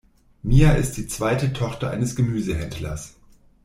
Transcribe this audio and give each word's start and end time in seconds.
Mia 0.41 0.71
ist 0.73 0.97
die 0.97 1.05
zweite 1.05 1.53
Tochter 1.53 1.91
eines 1.91 2.15
Gemüsehändlers. 2.15 3.17